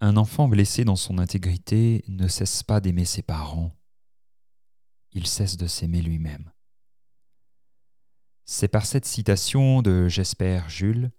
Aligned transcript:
Un 0.00 0.16
enfant 0.16 0.46
blessé 0.46 0.84
dans 0.84 0.94
son 0.94 1.18
intégrité 1.18 2.04
ne 2.06 2.28
cesse 2.28 2.62
pas 2.62 2.80
d'aimer 2.80 3.04
ses 3.04 3.22
parents, 3.22 3.74
il 5.10 5.26
cesse 5.26 5.56
de 5.56 5.66
s'aimer 5.66 6.02
lui-même. 6.02 6.52
C'est 8.44 8.68
par 8.68 8.86
cette 8.86 9.06
citation 9.06 9.82
de 9.82 10.06
Jesper 10.06 10.60
Jules, 10.68 11.10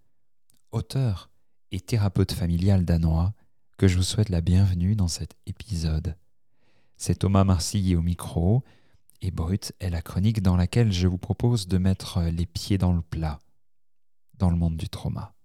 auteur 0.72 1.30
et 1.72 1.82
thérapeute 1.82 2.32
familial 2.32 2.86
danois, 2.86 3.34
que 3.78 3.90
je 3.90 3.98
vous 3.98 4.04
souhaite 4.04 4.30
la 4.30 4.40
bienvenue 4.40 4.96
dans 4.96 5.10
cet 5.10 5.36
épisode. 5.46 6.16
C'est 6.96 7.20
Thomas 7.20 7.44
Marcilly 7.44 7.98
au 7.98 8.02
micro, 8.02 8.64
et 9.22 9.32
Brut 9.32 9.74
est 9.82 9.90
la 9.90 10.02
chronique 10.02 10.42
dans 10.42 10.56
laquelle 10.56 10.94
je 10.94 11.08
vous 11.08 11.18
propose 11.18 11.68
de 11.68 11.78
mettre 11.78 12.22
les 12.22 12.46
pieds 12.46 12.78
dans 12.78 12.94
le 12.94 13.02
plat, 13.02 13.42
dans 14.36 14.50
le 14.50 14.56
monde 14.56 14.78
du 14.78 14.88
trauma. 14.88 15.36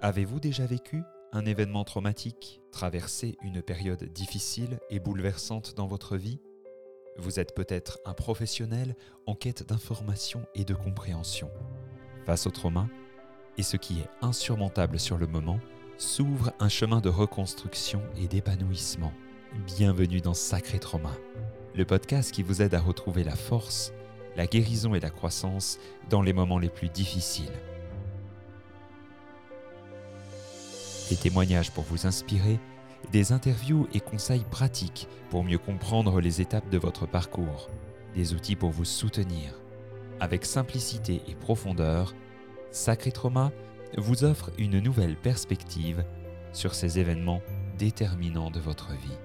Avez-vous 0.00 0.38
déjà 0.38 0.64
vécu 0.64 1.02
un 1.32 1.44
événement 1.44 1.84
traumatique, 1.84 2.60
traversé 2.72 3.36
une 3.42 3.62
période 3.62 4.04
difficile 4.04 4.78
et 4.90 4.98
bouleversante 4.98 5.74
dans 5.76 5.86
votre 5.86 6.16
vie 6.16 6.40
Vous 7.18 7.38
êtes 7.38 7.54
peut-être 7.54 7.98
un 8.04 8.14
professionnel 8.14 8.96
en 9.26 9.34
quête 9.34 9.66
d'information 9.68 10.46
et 10.54 10.64
de 10.64 10.74
compréhension. 10.74 11.50
Face 12.24 12.46
au 12.46 12.50
trauma, 12.50 12.88
et 13.58 13.62
ce 13.62 13.76
qui 13.76 13.98
est 13.98 14.08
insurmontable 14.22 14.98
sur 14.98 15.18
le 15.18 15.26
moment, 15.26 15.58
s'ouvre 15.96 16.52
un 16.60 16.68
chemin 16.68 17.00
de 17.00 17.08
reconstruction 17.08 18.00
et 18.16 18.28
d'épanouissement. 18.28 19.12
Bienvenue 19.66 20.20
dans 20.20 20.34
Sacré 20.34 20.78
Trauma, 20.78 21.12
le 21.74 21.84
podcast 21.84 22.32
qui 22.32 22.42
vous 22.42 22.62
aide 22.62 22.74
à 22.74 22.80
retrouver 22.80 23.24
la 23.24 23.36
force, 23.36 23.92
la 24.36 24.46
guérison 24.46 24.94
et 24.94 25.00
la 25.00 25.10
croissance 25.10 25.78
dans 26.08 26.22
les 26.22 26.32
moments 26.32 26.58
les 26.58 26.68
plus 26.68 26.88
difficiles. 26.88 27.52
Des 31.08 31.16
témoignages 31.16 31.70
pour 31.70 31.84
vous 31.84 32.06
inspirer, 32.06 32.60
des 33.12 33.32
interviews 33.32 33.88
et 33.94 34.00
conseils 34.00 34.44
pratiques 34.50 35.08
pour 35.30 35.42
mieux 35.42 35.58
comprendre 35.58 36.20
les 36.20 36.40
étapes 36.40 36.68
de 36.68 36.76
votre 36.76 37.06
parcours, 37.06 37.70
des 38.14 38.34
outils 38.34 38.56
pour 38.56 38.70
vous 38.70 38.84
soutenir. 38.84 39.58
Avec 40.20 40.44
simplicité 40.44 41.22
et 41.26 41.34
profondeur, 41.34 42.14
Sacré 42.70 43.12
Trauma 43.12 43.52
vous 43.96 44.24
offre 44.24 44.50
une 44.58 44.80
nouvelle 44.80 45.16
perspective 45.16 46.04
sur 46.52 46.74
ces 46.74 46.98
événements 46.98 47.40
déterminants 47.78 48.50
de 48.50 48.60
votre 48.60 48.90
vie. 48.92 49.18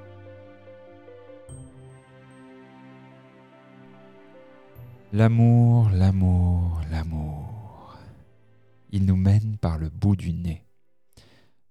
L'amour, 5.12 5.90
l'amour, 5.90 6.80
l'amour. 6.90 7.98
Il 8.92 9.06
nous 9.06 9.18
mène 9.18 9.58
par 9.58 9.78
le 9.78 9.90
bout 9.90 10.16
du 10.16 10.32
nez. 10.32 10.64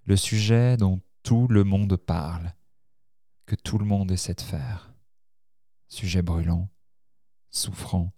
Le 0.05 0.17
sujet 0.17 0.77
dont 0.77 1.01
tout 1.23 1.47
le 1.49 1.63
monde 1.63 1.97
parle, 1.97 2.53
que 3.47 3.55
tout 3.55 3.79
le 3.79 3.85
monde 3.85 4.11
essaie 4.11 4.35
de 4.35 4.41
faire. 4.41 4.93
Sujet 5.89 6.23
brûlant, 6.23 6.69
souffrant, 7.51 8.13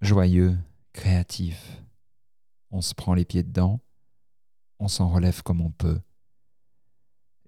joyeux, 0.00 0.58
créatif, 0.92 1.82
on 2.70 2.80
se 2.80 2.94
prend 2.94 3.14
les 3.14 3.24
pieds 3.24 3.42
dedans, 3.42 3.80
on 4.78 4.88
s'en 4.88 5.10
relève 5.10 5.42
comme 5.42 5.60
on 5.60 5.70
peut. 5.70 6.00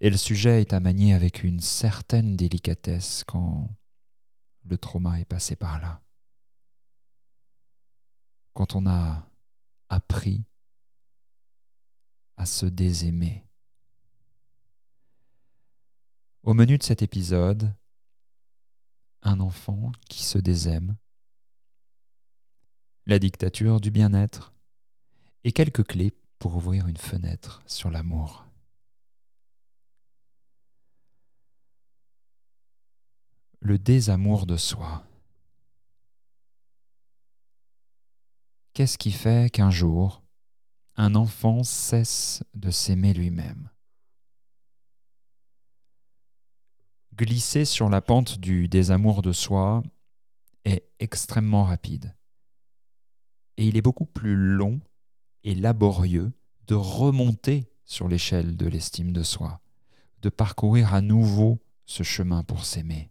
Et 0.01 0.11
le 0.11 0.17
sujet 0.17 0.61
est 0.61 0.73
à 0.73 0.81
manier 0.81 1.15
avec 1.15 1.45
une 1.45 1.61
certaine 1.61 2.37
délicatesse 2.37 3.25
quand 3.25 3.71
le 4.65 4.77
trauma 4.77 5.21
est 5.21 5.25
passé 5.25 5.57
par 5.57 5.81
là. 5.81 6.03
Quand 8.53 8.75
on 8.75 8.87
a 8.87 9.27
appris 9.89 10.45
à 12.37 12.47
se 12.47 12.67
désaimer. 12.67 13.45
Au 16.43 16.55
menu 16.55 16.79
de 16.79 16.83
cet 16.83 17.03
épisode, 17.03 17.75
un 19.23 19.41
enfant 19.41 19.93
qui 20.09 20.25
se 20.25 20.39
désaime, 20.39 20.97
la 23.07 23.19
dictature 23.19 23.81
du 23.81 23.91
bien-être, 23.91 24.53
et 25.45 25.53
quelques 25.53 25.87
clés 25.87 26.13
pour 26.39 26.57
ouvrir 26.57 26.89
une 26.89 26.97
fenêtre 26.97 27.63
sur 27.67 27.91
l'amour. 27.91 28.47
Le 33.61 33.79
désamour 33.79 34.47
de 34.47 34.57
soi. 34.57 35.05
Qu'est-ce 38.73 38.99
qui 38.99 39.13
fait 39.13 39.51
qu'un 39.53 39.71
jour, 39.71 40.22
un 40.97 41.15
enfant 41.15 41.63
cesse 41.63 42.43
de 42.55 42.71
s'aimer 42.71 43.15
lui-même 43.15 43.71
Glisser 47.15 47.67
sur 47.67 47.91
la 47.91 48.01
pente 48.01 48.39
du 48.39 48.69
désamour 48.69 49.21
de 49.21 49.33
soi 49.33 49.83
est 50.65 50.89
extrêmement 50.99 51.65
rapide. 51.65 52.17
Et 53.59 53.67
il 53.67 53.77
est 53.77 53.83
beaucoup 53.83 54.07
plus 54.07 54.35
long 54.35 54.81
et 55.45 55.55
laborieux 55.55 56.33
de 56.67 56.75
remonter 56.75 57.71
sur 57.85 58.09
l'échelle 58.09 58.57
de 58.57 58.67
l'estime 58.67 59.13
de 59.13 59.23
soi, 59.23 59.61
de 60.23 60.31
parcourir 60.31 60.95
à 60.95 61.03
nouveau 61.03 61.59
ce 61.85 62.03
chemin 62.03 62.45
pour 62.45 62.65
s'aimer. 62.65 63.11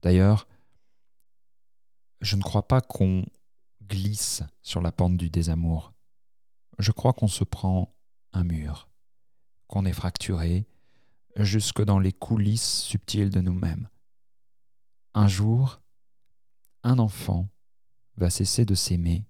D'ailleurs, 0.00 0.48
je 2.22 2.36
ne 2.36 2.42
crois 2.42 2.66
pas 2.66 2.80
qu'on 2.80 3.26
glisse 3.90 4.42
sur 4.62 4.80
la 4.80 4.92
pente 4.92 5.16
du 5.16 5.28
désamour. 5.28 5.92
Je 6.78 6.92
crois 6.92 7.12
qu'on 7.12 7.28
se 7.28 7.44
prend 7.44 7.94
un 8.32 8.44
mur, 8.44 8.88
qu'on 9.66 9.84
est 9.84 9.92
fracturé 9.92 10.66
jusque 11.36 11.82
dans 11.82 11.98
les 11.98 12.12
coulisses 12.12 12.82
subtiles 12.82 13.30
de 13.30 13.40
nous-mêmes. 13.40 13.88
Un 15.12 15.28
jour, 15.28 15.82
un 16.84 16.98
enfant 16.98 17.48
va 18.16 18.30
cesser 18.30 18.64
de 18.64 18.74
s'aimer 18.74 19.26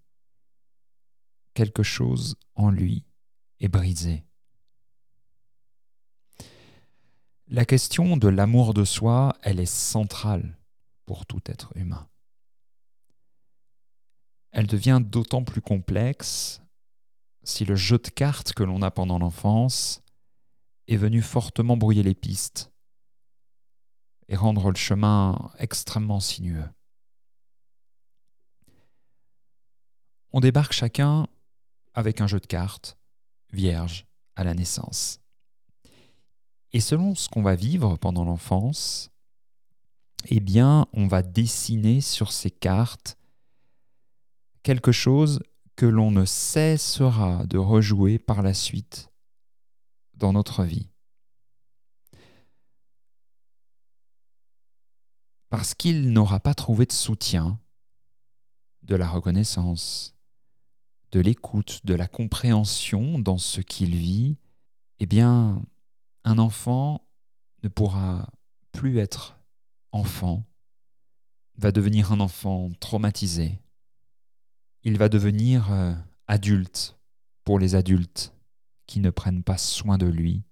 quelque 1.55 1.83
chose 1.83 2.37
en 2.55 2.71
lui 2.71 3.05
est 3.59 3.69
brisé. 3.69 4.25
La 7.49 7.65
question 7.65 8.17
de 8.17 8.29
l'amour 8.29 8.75
de 8.75 8.85
soi, 8.85 9.37
elle 9.43 9.59
est 9.59 9.67
centrale 9.67 10.57
pour 11.05 11.27
tout 11.27 11.43
être 11.47 11.73
humain. 11.77 12.09
Elle 14.61 14.67
devient 14.67 15.01
d'autant 15.03 15.43
plus 15.43 15.63
complexe 15.63 16.61
si 17.45 17.65
le 17.65 17.77
jeu 17.77 17.97
de 17.97 18.11
cartes 18.11 18.53
que 18.53 18.63
l'on 18.63 18.83
a 18.83 18.91
pendant 18.91 19.19
l'enfance 19.19 20.03
est 20.87 20.99
venu 20.99 21.23
fortement 21.23 21.79
brouiller 21.79 22.03
les 22.03 22.15
pistes 22.15 22.71
et 24.29 24.37
rendre 24.37 24.69
le 24.69 24.77
chemin 24.77 25.51
extrêmement 25.59 26.21
sinueux. 26.21 26.69
On 30.33 30.41
débarque 30.41 30.75
chacun 30.75 31.27
avec 31.95 32.21
un 32.21 32.27
jeu 32.27 32.39
de 32.39 32.47
cartes, 32.47 32.99
vierge, 33.55 34.05
à 34.37 34.45
la 34.45 34.53
naissance. 34.53 35.23
Et 36.73 36.81
selon 36.81 37.15
ce 37.15 37.31
qu'on 37.31 37.41
va 37.41 37.55
vivre 37.55 37.97
pendant 37.97 38.27
l'enfance, 38.27 39.11
eh 40.27 40.41
bien, 40.41 40.87
on 40.93 41.07
va 41.07 41.23
dessiner 41.23 42.03
sur 42.03 42.31
ces 42.31 42.51
cartes 42.51 43.17
quelque 44.63 44.93
chose 44.93 45.41
que 45.77 45.87
l'on 45.87 46.11
ne 46.11 46.25
cessera 46.25 47.47
de 47.47 47.59
rejouer 47.59 48.19
par 48.19 48.43
la 48.43 48.55
suite 48.55 49.11
dans 50.15 50.33
notre 50.33 50.65
vie. 50.65 50.91
Parce 55.49 55.75
qu'il 55.75 56.13
n'aura 56.13 56.39
pas 56.39 56.55
trouvé 56.55 56.87
de 56.87 56.93
soutien, 56.93 57.59
de 58.83 58.95
la 58.95 59.09
reconnaissance, 59.09 60.15
de 61.13 61.21
l'écoute, 61.21 61.81
de 61.85 61.95
la 61.95 62.07
compréhension 62.07 63.19
dans 63.19 63.39
ce 63.39 63.61
qu'il 63.61 63.97
vit, 63.97 64.39
eh 65.01 65.07
bien, 65.07 65.63
un 66.25 66.39
enfant 66.39 67.05
ne 67.63 67.69
pourra 67.69 68.31
plus 68.73 68.99
être 68.99 69.41
enfant, 69.93 70.45
va 71.57 71.73
devenir 71.73 72.13
un 72.13 72.21
enfant 72.21 72.71
traumatisé. 72.79 73.59
Il 74.83 74.97
va 74.97 75.09
devenir 75.09 75.71
euh, 75.73 75.95
adulte 76.27 76.99
pour 77.45 77.59
les 77.59 77.75
adultes 77.75 78.35
qui 78.87 79.01
ne 79.01 79.11
prennent 79.11 79.43
pas 79.43 79.59
soin 79.59 79.99
de 79.99 80.07
lui 80.07 80.43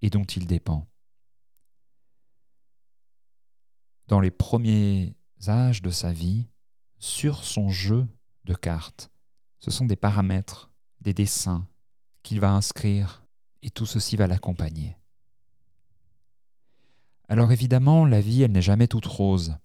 et 0.00 0.10
dont 0.10 0.24
il 0.24 0.46
dépend. 0.46 0.88
Dans 4.08 4.20
les 4.20 4.30
premiers 4.30 5.14
âges 5.46 5.82
de 5.82 5.90
sa 5.90 6.12
vie, 6.12 6.48
sur 6.98 7.44
son 7.44 7.68
jeu 7.68 8.06
de 8.44 8.54
cartes, 8.54 9.10
ce 9.58 9.70
sont 9.70 9.86
des 9.86 9.96
paramètres, 9.96 10.72
des 11.00 11.14
dessins 11.14 11.68
qu'il 12.22 12.40
va 12.40 12.52
inscrire 12.52 13.24
et 13.62 13.70
tout 13.70 13.86
ceci 13.86 14.16
va 14.16 14.26
l'accompagner. 14.26 14.96
Alors 17.28 17.52
évidemment, 17.52 18.04
la 18.04 18.20
vie, 18.20 18.42
elle 18.42 18.52
n'est 18.52 18.62
jamais 18.62 18.88
toute 18.88 19.06
rose. 19.06 19.56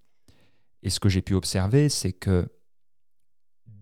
Et 0.83 0.89
ce 0.89 0.99
que 0.99 1.09
j'ai 1.09 1.21
pu 1.21 1.33
observer, 1.33 1.89
c'est 1.89 2.13
que 2.13 2.49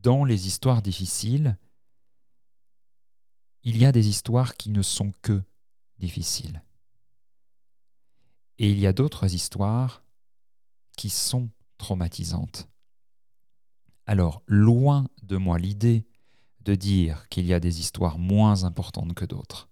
dans 0.05 0.23
les 0.23 0.45
histoires 0.45 0.83
difficiles, 0.83 1.57
il 3.63 3.75
y 3.75 3.85
a 3.85 3.91
des 3.91 4.07
histoires 4.07 4.55
qui 4.55 4.69
ne 4.69 4.83
sont 4.83 5.11
que 5.23 5.41
difficiles. 5.97 6.63
Et 8.59 8.69
il 8.69 8.77
y 8.77 8.85
a 8.85 8.93
d'autres 8.93 9.33
histoires 9.33 10.03
qui 10.95 11.09
sont 11.09 11.49
traumatisantes. 11.79 12.69
Alors, 14.05 14.43
loin 14.45 15.07
de 15.23 15.37
moi 15.37 15.57
l'idée 15.57 16.05
de 16.59 16.75
dire 16.75 17.27
qu'il 17.29 17.47
y 17.47 17.53
a 17.55 17.59
des 17.59 17.79
histoires 17.79 18.19
moins 18.19 18.63
importantes 18.63 19.15
que 19.15 19.25
d'autres. 19.25 19.69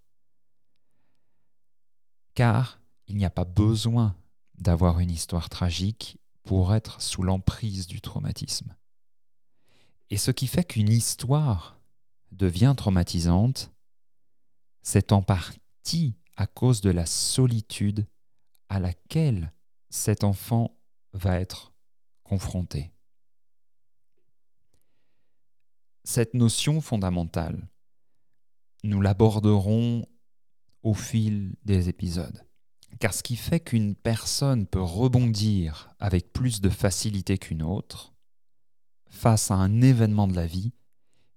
Car 2.33 2.81
il 3.05 3.17
n'y 3.17 3.25
a 3.25 3.29
pas 3.29 3.45
besoin 3.45 4.15
d'avoir 4.55 4.99
une 4.99 5.11
histoire 5.11 5.49
tragique 5.49 6.17
pour 6.41 6.73
être 6.73 7.03
sous 7.03 7.21
l'emprise 7.21 7.85
du 7.85 8.01
traumatisme. 8.01 8.75
Et 10.13 10.17
ce 10.17 10.29
qui 10.29 10.45
fait 10.45 10.63
qu'une 10.63 10.91
histoire 10.91 11.81
devient 12.31 12.75
traumatisante, 12.77 13.71
c'est 14.83 15.11
en 15.11 15.23
partie 15.23 16.15
à 16.37 16.45
cause 16.45 16.81
de 16.81 16.91
la 16.91 17.07
solitude 17.07 18.05
à 18.69 18.79
laquelle 18.79 19.51
cet 19.89 20.23
enfant 20.23 20.77
va 21.13 21.39
être 21.39 21.73
confronté. 22.21 22.93
Cette 26.03 26.35
notion 26.35 26.79
fondamentale, 26.79 27.67
nous 28.83 29.01
l'aborderons 29.01 30.05
au 30.83 30.93
fil 30.93 31.55
des 31.65 31.89
épisodes. 31.89 32.45
Car 32.99 33.15
ce 33.15 33.23
qui 33.23 33.35
fait 33.35 33.61
qu'une 33.61 33.95
personne 33.95 34.67
peut 34.67 34.79
rebondir 34.79 35.89
avec 35.97 36.31
plus 36.33 36.61
de 36.61 36.69
facilité 36.69 37.39
qu'une 37.39 37.63
autre 37.63 38.12
face 39.13 39.51
à 39.51 39.55
un 39.55 39.81
événement 39.81 40.27
de 40.27 40.35
la 40.35 40.47
vie 40.47 40.73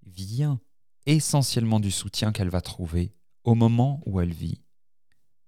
vient 0.07 0.59
essentiellement 1.05 1.79
du 1.79 1.91
soutien 1.91 2.33
qu'elle 2.33 2.49
va 2.49 2.63
trouver 2.63 3.15
au 3.45 3.55
moment 3.55 4.01
où 4.07 4.21
elle 4.21 4.33
vit 4.33 4.63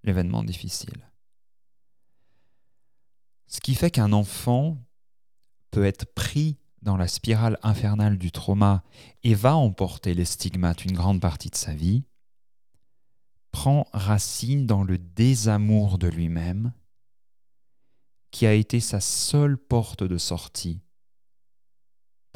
l'événement 0.05 0.45
difficile. 0.45 1.11
Ce 3.47 3.61
qui 3.61 3.75
fait 3.75 3.91
qu'un 3.91 4.13
enfant 4.13 4.79
peut 5.71 5.85
être 5.85 6.05
pris 6.15 6.59
dans 6.83 6.97
la 6.97 7.09
spirale 7.09 7.59
infernale 7.63 8.19
du 8.19 8.31
trauma 8.31 8.85
et 9.25 9.35
va 9.35 9.57
emporter 9.57 10.15
les 10.15 10.27
stigmates 10.27 10.85
une 10.85 10.93
grande 10.93 11.21
partie 11.21 11.51
de 11.51 11.57
sa 11.57 11.75
vie, 11.75 12.05
prend 13.51 13.89
racine 13.93 14.67
dans 14.67 14.85
le 14.85 14.99
désamour 14.99 15.99
de 15.99 16.09
lui-même, 16.09 16.73
qui 18.31 18.47
a 18.47 18.53
été 18.53 18.81
sa 18.81 19.01
seule 19.01 19.57
porte 19.57 20.05
de 20.05 20.19
sortie 20.19 20.83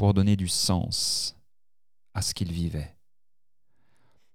pour 0.03 0.15
donner 0.15 0.35
du 0.35 0.49
sens 0.49 1.37
à 2.13 2.23
ce 2.23 2.35
qu'il 2.35 2.51
vivait. 2.51 2.97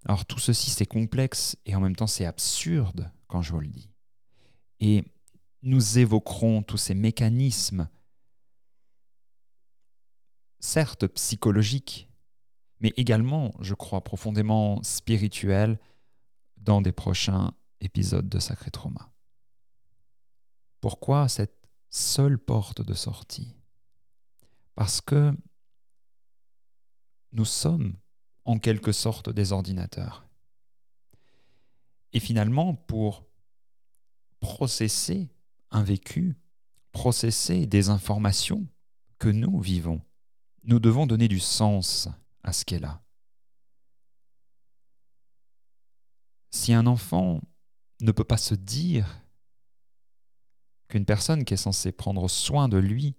Alors 0.06 0.26
tout 0.26 0.40
ceci 0.40 0.70
c'est 0.70 0.86
complexe 0.86 1.58
et 1.66 1.76
en 1.76 1.82
même 1.82 1.98
temps 1.98 2.08
c'est 2.08 2.26
absurde 2.26 3.12
quand 3.28 3.42
je 3.42 3.52
vous 3.52 3.60
le 3.60 3.68
dis. 3.68 3.90
Et 4.80 5.04
nous 5.64 5.98
évoquerons 5.98 6.64
tous 6.64 6.78
ces 6.78 6.96
mécanismes 6.96 7.90
certes 10.62 11.06
psychologiques, 11.08 12.08
mais 12.80 12.94
également, 12.96 13.54
je 13.60 13.74
crois, 13.74 14.06
profondément 14.06 14.82
spirituels 14.84 15.78
dans 16.56 16.80
des 16.82 16.94
prochains 16.94 17.52
épisodes 17.82 18.30
de 18.30 18.40
Sacré 18.40 18.72
Trauma. 18.72 19.12
Pourquoi 20.80 21.28
cette 21.28 21.68
seule 21.90 22.40
porte 22.40 22.82
de 22.82 22.94
sortie? 22.94 23.54
Parce 24.76 25.02
que 25.02 25.36
nous 27.32 27.46
sommes 27.46 27.96
en 28.46 28.60
quelque 28.60 28.92
sorte 28.92 29.30
des 29.30 29.52
ordinateurs. 29.52 30.28
Et 32.14 32.20
finalement, 32.20 32.74
pour 32.74 33.26
processer 34.40 35.30
un 35.72 35.84
vécu, 35.84 36.38
processer 36.92 37.66
des 37.66 37.90
informations 37.90 38.68
que 39.20 39.30
nous 39.30 39.60
vivons, 39.60 40.02
nous 40.64 40.80
devons 40.80 41.08
donner 41.08 41.28
du 41.28 41.40
sens 41.40 42.08
à 42.44 42.54
ce 42.54 42.66
qu'est 42.66 42.80
là. 42.80 43.02
Si 46.52 46.74
un 46.74 46.88
enfant 46.88 47.42
ne 48.02 48.12
peut 48.12 48.24
pas 48.24 48.38
se 48.38 48.56
dire 48.56 49.22
qu'une 50.88 51.06
personne 51.06 51.44
qui 51.44 51.54
est 51.54 51.58
censée 51.58 51.92
prendre 51.92 52.28
soin 52.30 52.70
de 52.70 52.78
lui 52.78 53.16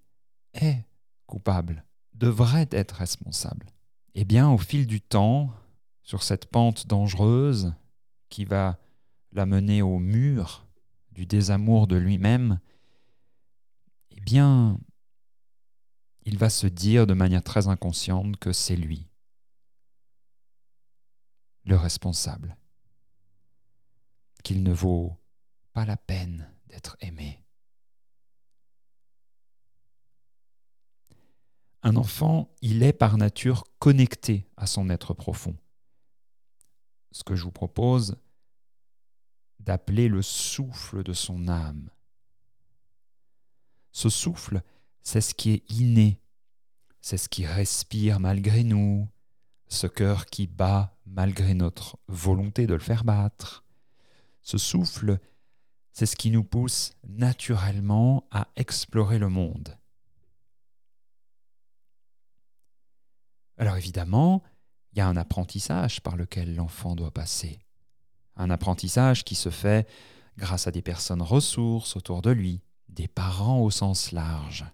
est 0.55 0.85
coupable, 1.27 1.85
devrait 2.15 2.69
être 2.71 2.97
responsable, 2.97 3.67
eh 4.15 4.25
bien 4.25 4.51
au 4.51 4.59
fil 4.59 4.87
du 4.87 5.01
temps, 5.01 5.53
sur 6.03 6.23
cette 6.23 6.47
pente 6.47 6.87
dangereuse 6.87 7.75
qui 8.31 8.45
va 8.45 8.79
l'amener 9.33 9.83
au 9.83 9.99
mur 9.99 10.67
du 11.13 11.27
désamour 11.27 11.87
de 11.87 11.97
lui-même, 11.97 12.61
eh 14.11 14.21
bien 14.21 14.81
il 16.25 16.37
va 16.39 16.51
se 16.51 16.67
dire 16.67 17.07
de 17.07 17.15
manière 17.15 17.43
très 17.43 17.69
inconsciente 17.69 18.37
que 18.39 18.53
c'est 18.53 18.77
lui, 18.77 19.09
le 21.65 21.77
responsable, 21.77 22.57
qu'il 24.43 24.63
ne 24.63 24.73
vaut 24.73 25.17
pas 25.73 25.85
la 25.85 25.97
peine 25.97 26.51
d'être 26.67 26.97
aimé. 27.01 27.43
Un 31.83 31.97
enfant, 31.97 32.55
il 32.61 32.83
est 32.83 32.93
par 32.93 33.17
nature 33.19 33.65
connecté 33.79 34.49
à 34.57 34.67
son 34.67 34.91
être 34.91 35.15
profond. 35.15 35.57
Ce 37.13 37.23
que 37.23 37.37
je 37.37 37.45
vous 37.45 37.53
propose 37.53 38.17
d'appeler 39.61 40.09
le 40.09 40.23
souffle 40.23 41.03
de 41.03 41.13
son 41.13 41.49
âme. 41.49 41.91
Ce 43.93 44.09
souffle, 44.09 44.63
c'est 45.03 45.21
ce 45.21 45.35
qui 45.35 45.51
est 45.51 45.71
inné, 45.71 46.21
c'est 47.01 47.19
ce 47.19 47.29
qui 47.29 47.47
respire 47.47 48.21
malgré 48.21 48.65
nous, 48.65 49.09
ce 49.69 49.87
cœur 49.87 50.27
qui 50.27 50.47
bat 50.47 50.97
malgré 51.07 51.55
notre 51.55 51.99
volonté 52.09 52.67
de 52.67 52.75
le 52.75 52.81
faire 52.81 53.05
battre. 53.05 53.65
Ce 54.43 54.59
souffle, 54.59 55.19
c'est 55.93 56.07
ce 56.07 56.17
qui 56.17 56.31
nous 56.31 56.45
pousse 56.45 56.93
naturellement 57.07 58.27
à 58.31 58.49
explorer 58.57 59.19
le 59.19 59.29
monde. 59.29 59.77
Alors 63.59 63.77
évidemment, 63.77 64.43
il 64.93 64.99
y 64.99 65.01
a 65.01 65.09
un 65.09 65.17
apprentissage 65.17 66.01
par 66.01 66.17
lequel 66.17 66.55
l'enfant 66.55 66.95
doit 66.95 67.11
passer. 67.11 67.59
Un 68.37 68.51
apprentissage 68.51 69.25
qui 69.25 69.35
se 69.35 69.51
fait 69.51 69.89
grâce 70.37 70.69
à 70.69 70.71
des 70.71 70.83
personnes 70.83 71.23
ressources 71.23 71.97
autour 71.97 72.23
de 72.23 72.31
lui, 72.31 72.63
des 72.89 73.09
parents 73.09 73.61
au 73.61 73.71
sens 73.71 74.13
large. 74.13 74.65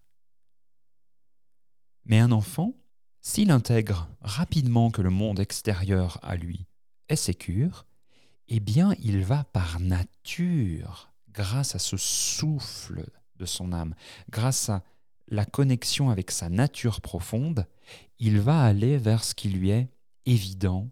Mais 2.05 2.19
un 2.19 2.31
enfant, 2.31 2.75
s'il 3.23 3.50
intègre 3.50 4.09
rapidement 4.21 4.91
que 4.91 5.00
le 5.00 5.09
monde 5.09 5.41
extérieur 5.41 6.19
à 6.23 6.37
lui 6.37 6.67
est 7.09 7.17
sécure, 7.17 7.87
eh 8.49 8.61
bien 8.61 8.95
il 9.00 9.25
va 9.25 9.45
par 9.45 9.81
nature, 9.81 11.11
grâce 11.31 11.75
à 11.75 11.79
ce 11.79 11.97
souffle 11.97 13.07
de 13.37 13.47
son 13.47 13.73
âme, 13.73 13.95
grâce 14.29 14.69
à 14.69 14.83
la 15.28 15.45
connexion 15.45 16.11
avec 16.11 16.31
sa 16.31 16.49
nature 16.49 17.00
profonde, 17.00 17.66
il 18.19 18.40
va 18.40 18.62
aller 18.62 18.99
vers 18.99 19.25
ce 19.25 19.35
qui 19.35 19.49
lui 19.49 19.71
est 19.71 19.90
évident 20.26 20.90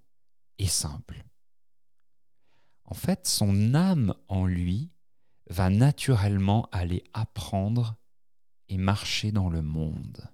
et 0.59 0.67
simple. 0.67 1.25
En 2.85 2.95
fait, 2.95 3.27
son 3.27 3.75
âme 3.75 4.15
en 4.29 4.47
lui 4.47 4.91
va 5.49 5.71
naturellement 5.71 6.69
aller 6.73 7.05
apprendre 7.15 7.97
et 8.69 8.77
marcher 8.77 9.33
dans 9.33 9.49
le 9.49 9.62
monde. 9.62 10.29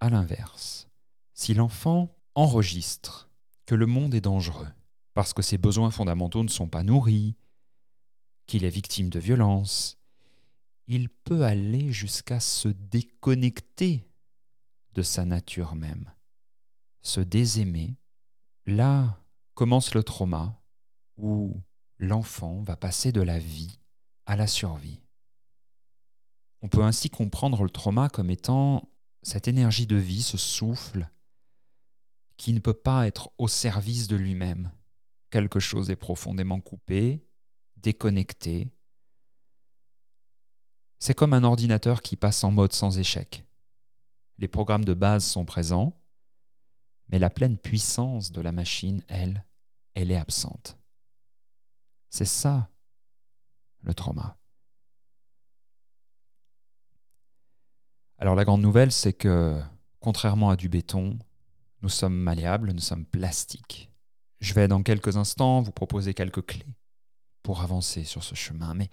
À 0.00 0.10
l'inverse, 0.10 0.88
si 1.34 1.54
l'enfant 1.54 2.16
enregistre 2.34 3.30
que 3.66 3.74
le 3.74 3.86
monde 3.86 4.14
est 4.14 4.20
dangereux, 4.20 4.68
parce 5.14 5.32
que 5.32 5.42
ses 5.42 5.58
besoins 5.58 5.90
fondamentaux 5.90 6.42
ne 6.42 6.48
sont 6.48 6.68
pas 6.68 6.82
nourris, 6.82 7.36
qu'il 8.46 8.64
est 8.64 8.70
victime 8.70 9.08
de 9.08 9.18
violence, 9.18 9.95
il 10.86 11.08
peut 11.08 11.44
aller 11.44 11.92
jusqu'à 11.92 12.40
se 12.40 12.68
déconnecter 12.68 14.08
de 14.94 15.02
sa 15.02 15.24
nature 15.24 15.74
même, 15.74 16.12
se 17.02 17.20
désaimer. 17.20 17.96
Là 18.66 19.22
commence 19.54 19.94
le 19.94 20.02
trauma 20.02 20.60
où 21.16 21.60
l'enfant 21.98 22.62
va 22.62 22.76
passer 22.76 23.12
de 23.12 23.20
la 23.20 23.38
vie 23.38 23.78
à 24.26 24.36
la 24.36 24.46
survie. 24.46 25.02
On 26.62 26.68
peut 26.68 26.82
ainsi 26.82 27.10
comprendre 27.10 27.62
le 27.62 27.70
trauma 27.70 28.08
comme 28.08 28.30
étant 28.30 28.90
cette 29.22 29.48
énergie 29.48 29.86
de 29.86 29.96
vie, 29.96 30.22
ce 30.22 30.36
souffle, 30.36 31.08
qui 32.36 32.52
ne 32.52 32.60
peut 32.60 32.74
pas 32.74 33.06
être 33.06 33.30
au 33.38 33.48
service 33.48 34.08
de 34.08 34.16
lui-même. 34.16 34.70
Quelque 35.30 35.60
chose 35.60 35.90
est 35.90 35.96
profondément 35.96 36.60
coupé, 36.60 37.26
déconnecté. 37.76 38.68
C'est 40.98 41.14
comme 41.14 41.34
un 41.34 41.44
ordinateur 41.44 42.02
qui 42.02 42.16
passe 42.16 42.42
en 42.44 42.50
mode 42.50 42.72
sans 42.72 42.98
échec. 42.98 43.44
Les 44.38 44.48
programmes 44.48 44.84
de 44.84 44.94
base 44.94 45.24
sont 45.24 45.44
présents, 45.44 46.00
Mais 47.08 47.20
la 47.20 47.30
pleine 47.30 47.56
puissance 47.56 48.32
de 48.32 48.40
la 48.40 48.50
machine, 48.50 49.00
elle, 49.06 49.44
elle 49.94 50.10
est 50.10 50.16
absente. 50.16 50.76
C'est 52.10 52.24
ça, 52.24 52.68
le 53.82 53.94
trauma. 53.94 54.36
Alors 58.18 58.34
la 58.34 58.44
grande 58.44 58.62
nouvelle, 58.62 58.90
c'est 58.90 59.12
que, 59.12 59.62
contrairement 60.00 60.50
à 60.50 60.56
du 60.56 60.68
béton, 60.68 61.18
nous 61.82 61.88
sommes 61.88 62.16
malléables, 62.16 62.72
nous 62.72 62.80
sommes 62.80 63.04
plastiques. 63.06 63.92
Je 64.40 64.54
vais 64.54 64.66
dans 64.66 64.82
quelques 64.82 65.16
instants 65.16 65.60
vous 65.60 65.72
proposer 65.72 66.14
quelques 66.14 66.44
clés 66.44 66.74
pour 67.42 67.60
avancer 67.60 68.02
sur 68.04 68.24
ce 68.24 68.34
chemin, 68.34 68.74
mais 68.74 68.90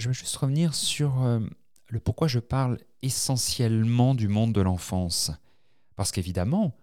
je 0.00 0.08
veux 0.08 0.14
juste 0.14 0.36
revenir 0.36 0.74
sur 0.74 1.22
euh, 1.22 1.40
le 1.88 2.00
pourquoi 2.00 2.26
je 2.26 2.38
parle 2.38 2.78
essentiellement 3.02 4.14
du 4.14 4.28
monde 4.28 4.52
de 4.52 4.60
l'enfance. 4.60 5.30
Parce 5.94 6.10
qu'évidemment, 6.10 6.74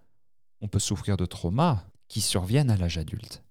on 0.60 0.68
peut 0.68 0.78
souffrir 0.78 1.16
de 1.16 1.26
traumas 1.26 1.84
qui 2.08 2.20
surviennent 2.20 2.70
à 2.70 2.76
l'âge 2.76 2.98
adulte. 2.98 3.42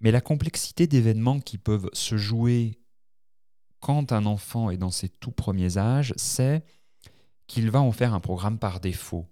Mais 0.00 0.10
la 0.10 0.20
complexité 0.20 0.86
d'événements 0.86 1.40
qui 1.40 1.58
peuvent 1.58 1.88
se 1.92 2.16
jouer 2.16 2.78
quand 3.80 4.12
un 4.12 4.26
enfant 4.26 4.70
est 4.70 4.76
dans 4.76 4.90
ses 4.90 5.08
tout 5.08 5.30
premiers 5.30 5.78
âges, 5.78 6.12
c'est 6.16 6.64
qu'il 7.46 7.70
va 7.70 7.80
en 7.80 7.92
faire 7.92 8.14
un 8.14 8.20
programme 8.20 8.58
par 8.58 8.80
défaut. 8.80 9.26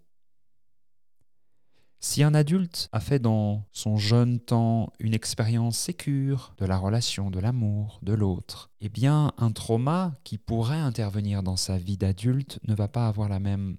Si 2.04 2.24
un 2.24 2.34
adulte 2.34 2.88
a 2.90 2.98
fait 2.98 3.20
dans 3.20 3.64
son 3.70 3.96
jeune 3.96 4.40
temps 4.40 4.92
une 4.98 5.14
expérience 5.14 5.78
sécure 5.78 6.52
de 6.58 6.66
la 6.66 6.76
relation, 6.76 7.30
de 7.30 7.38
l'amour, 7.38 8.00
de 8.02 8.12
l'autre, 8.12 8.72
eh 8.80 8.88
bien 8.88 9.32
un 9.38 9.52
trauma 9.52 10.16
qui 10.24 10.36
pourrait 10.36 10.80
intervenir 10.80 11.44
dans 11.44 11.56
sa 11.56 11.78
vie 11.78 11.96
d'adulte 11.96 12.58
ne 12.64 12.74
va 12.74 12.88
pas 12.88 13.06
avoir 13.06 13.28
la 13.28 13.38
même 13.38 13.76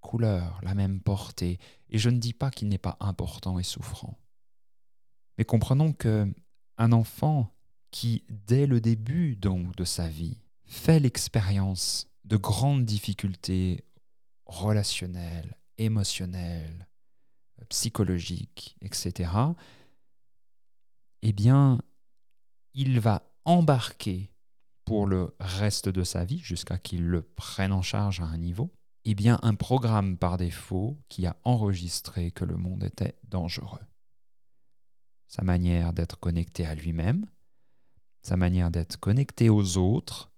couleur, 0.00 0.60
la 0.62 0.74
même 0.74 1.00
portée. 1.00 1.58
Et 1.88 1.96
je 1.96 2.10
ne 2.10 2.18
dis 2.18 2.34
pas 2.34 2.50
qu'il 2.50 2.68
n'est 2.68 2.76
pas 2.76 2.98
important 3.00 3.58
et 3.58 3.64
souffrant. 3.64 4.18
Mais 5.38 5.46
comprenons 5.46 5.94
que 5.94 6.30
un 6.76 6.92
enfant 6.92 7.54
qui, 7.90 8.26
dès 8.28 8.66
le 8.66 8.82
début 8.82 9.34
donc 9.34 9.74
de 9.76 9.84
sa 9.84 10.08
vie, 10.08 10.42
fait 10.66 11.00
l'expérience 11.00 12.06
de 12.26 12.36
grandes 12.36 12.84
difficultés 12.84 13.86
relationnelles, 14.44 15.56
émotionnelles, 15.78 16.87
psychologique, 17.68 18.76
etc., 18.80 19.30
eh 21.22 21.32
bien, 21.32 21.80
il 22.74 23.00
va 23.00 23.28
embarquer 23.44 24.30
pour 24.84 25.06
le 25.06 25.34
reste 25.40 25.88
de 25.88 26.04
sa 26.04 26.24
vie, 26.24 26.38
jusqu'à 26.38 26.78
qu'il 26.78 27.06
le 27.06 27.22
prenne 27.22 27.72
en 27.72 27.82
charge 27.82 28.20
à 28.20 28.24
un 28.24 28.38
niveau, 28.38 28.72
eh 29.04 29.14
bien, 29.14 29.38
un 29.42 29.54
programme 29.54 30.16
par 30.16 30.36
défaut 30.36 30.98
qui 31.08 31.26
a 31.26 31.36
enregistré 31.44 32.30
que 32.30 32.44
le 32.44 32.56
monde 32.56 32.84
était 32.84 33.18
dangereux. 33.24 33.84
Sa 35.26 35.42
manière 35.42 35.92
d'être 35.92 36.18
connecté 36.18 36.64
à 36.64 36.74
lui-même, 36.74 37.26
sa 38.22 38.36
manière 38.36 38.70
d'être 38.70 38.98
connecté 38.98 39.50
aux 39.50 39.76
autres, 39.76 40.30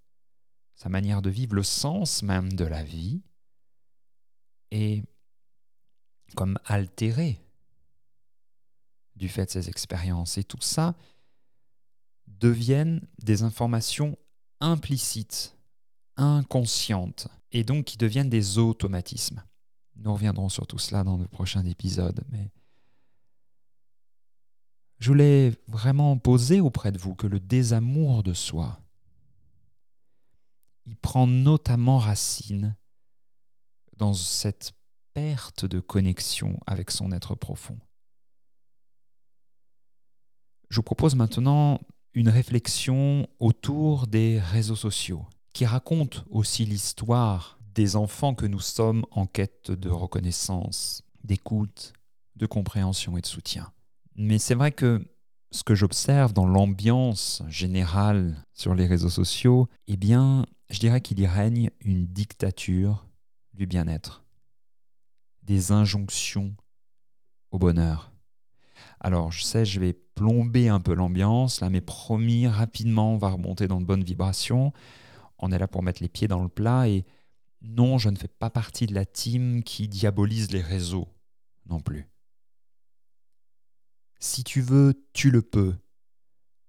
sa 0.74 0.88
manière 0.88 1.22
de 1.22 1.30
vivre 1.30 1.54
le 1.54 1.62
sens 1.62 2.22
même 2.22 2.52
de 2.52 2.64
la 2.64 2.82
vie, 2.82 3.22
et 4.70 5.02
comme 6.34 6.58
altéré 6.64 7.40
du 9.16 9.28
fait 9.28 9.46
de 9.46 9.50
ces 9.50 9.68
expériences. 9.68 10.38
Et 10.38 10.44
tout 10.44 10.60
ça 10.60 10.94
deviennent 12.26 13.06
des 13.22 13.42
informations 13.42 14.16
implicites, 14.60 15.56
inconscientes, 16.16 17.28
et 17.52 17.64
donc 17.64 17.86
qui 17.86 17.96
deviennent 17.96 18.30
des 18.30 18.58
automatismes. 18.58 19.42
Nous 19.96 20.12
reviendrons 20.12 20.48
sur 20.48 20.66
tout 20.66 20.78
cela 20.78 21.04
dans 21.04 21.16
le 21.16 21.26
prochain 21.26 21.64
épisode, 21.64 22.24
mais 22.30 22.50
je 24.98 25.08
voulais 25.08 25.54
vraiment 25.66 26.16
poser 26.18 26.60
auprès 26.60 26.92
de 26.92 26.98
vous 26.98 27.14
que 27.14 27.26
le 27.26 27.40
désamour 27.40 28.22
de 28.22 28.34
soi, 28.34 28.80
il 30.86 30.96
prend 30.96 31.26
notamment 31.26 31.98
racine 31.98 32.76
dans 33.96 34.12
cette 34.14 34.72
perte 35.12 35.64
de 35.64 35.80
connexion 35.80 36.58
avec 36.66 36.90
son 36.90 37.12
être 37.12 37.34
profond. 37.34 37.78
Je 40.68 40.76
vous 40.76 40.82
propose 40.82 41.16
maintenant 41.16 41.80
une 42.14 42.28
réflexion 42.28 43.26
autour 43.38 44.06
des 44.06 44.40
réseaux 44.40 44.76
sociaux, 44.76 45.26
qui 45.52 45.66
raconte 45.66 46.24
aussi 46.30 46.64
l'histoire 46.64 47.58
des 47.74 47.96
enfants 47.96 48.34
que 48.34 48.46
nous 48.46 48.60
sommes 48.60 49.04
en 49.10 49.26
quête 49.26 49.70
de 49.70 49.88
reconnaissance, 49.88 51.02
d'écoute, 51.24 51.92
de 52.36 52.46
compréhension 52.46 53.16
et 53.16 53.20
de 53.20 53.26
soutien. 53.26 53.72
Mais 54.16 54.38
c'est 54.38 54.54
vrai 54.54 54.72
que 54.72 55.04
ce 55.52 55.64
que 55.64 55.74
j'observe 55.74 56.32
dans 56.32 56.46
l'ambiance 56.46 57.42
générale 57.48 58.44
sur 58.52 58.74
les 58.74 58.86
réseaux 58.86 59.10
sociaux, 59.10 59.68
eh 59.88 59.96
bien, 59.96 60.46
je 60.68 60.78
dirais 60.78 61.00
qu'il 61.00 61.18
y 61.18 61.26
règne 61.26 61.70
une 61.80 62.06
dictature 62.06 63.06
du 63.54 63.66
bien-être 63.66 64.24
des 65.50 65.72
injonctions 65.72 66.54
au 67.50 67.58
bonheur. 67.58 68.12
Alors, 69.00 69.32
je 69.32 69.42
sais, 69.42 69.64
je 69.64 69.80
vais 69.80 69.92
plomber 69.92 70.68
un 70.68 70.78
peu 70.78 70.94
l'ambiance, 70.94 71.60
là, 71.60 71.70
mais 71.70 71.80
promis, 71.80 72.46
rapidement, 72.46 73.14
on 73.14 73.18
va 73.18 73.30
remonter 73.30 73.66
dans 73.66 73.80
de 73.80 73.84
bonnes 73.84 74.04
vibrations. 74.04 74.72
On 75.38 75.50
est 75.50 75.58
là 75.58 75.66
pour 75.66 75.82
mettre 75.82 76.04
les 76.04 76.08
pieds 76.08 76.28
dans 76.28 76.44
le 76.44 76.48
plat 76.48 76.86
et 76.86 77.04
non, 77.62 77.98
je 77.98 78.10
ne 78.10 78.16
fais 78.16 78.28
pas 78.28 78.48
partie 78.48 78.86
de 78.86 78.94
la 78.94 79.04
team 79.04 79.64
qui 79.64 79.88
diabolise 79.88 80.52
les 80.52 80.60
réseaux 80.60 81.08
non 81.68 81.80
plus. 81.80 82.08
Si 84.20 84.44
tu 84.44 84.60
veux, 84.60 85.04
tu 85.14 85.32
le 85.32 85.42
peux. 85.42 85.74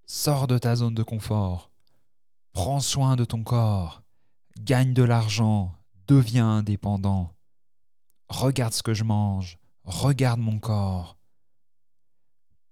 Sors 0.07 0.47
de 0.47 0.57
ta 0.57 0.75
zone 0.75 0.95
de 0.95 1.03
confort. 1.03 1.69
Prends 2.51 2.79
soin 2.79 3.15
de 3.15 3.25
ton 3.25 3.43
corps. 3.43 4.01
Gagne 4.59 4.95
de 4.95 5.03
l'argent. 5.03 5.71
Deviens 6.07 6.49
indépendant 6.49 7.35
regarde 8.31 8.73
ce 8.73 8.81
que 8.81 8.93
je 8.93 9.03
mange, 9.03 9.57
regarde 9.83 10.39
mon 10.39 10.59
corps. 10.59 11.17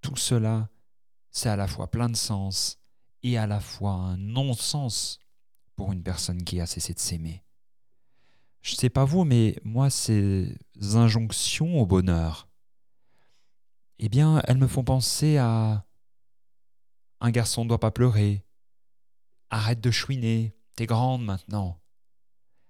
Tout 0.01 0.15
cela, 0.15 0.69
c'est 1.29 1.49
à 1.49 1.55
la 1.55 1.67
fois 1.67 1.91
plein 1.91 2.09
de 2.09 2.15
sens 2.15 2.79
et 3.23 3.37
à 3.37 3.45
la 3.45 3.59
fois 3.59 3.91
un 3.91 4.17
non-sens 4.17 5.19
pour 5.75 5.91
une 5.91 6.03
personne 6.03 6.43
qui 6.43 6.59
a 6.61 6.65
cessé 6.65 6.93
de 6.93 6.99
s'aimer. 6.99 7.43
Je 8.61 8.73
ne 8.73 8.77
sais 8.77 8.89
pas 8.89 9.05
vous, 9.05 9.25
mais 9.25 9.57
moi, 9.63 9.89
ces 9.89 10.57
injonctions 10.93 11.79
au 11.79 11.85
bonheur, 11.85 12.49
eh 13.99 14.09
bien, 14.09 14.41
elles 14.45 14.57
me 14.57 14.67
font 14.67 14.83
penser 14.83 15.37
à 15.37 15.85
un 17.21 17.31
garçon 17.31 17.63
ne 17.65 17.69
doit 17.69 17.79
pas 17.81 17.91
pleurer, 17.91 18.45
arrête 19.49 19.81
de 19.81 19.91
chouiner, 19.91 20.55
t'es 20.77 20.85
grande 20.85 21.23
maintenant. 21.23 21.81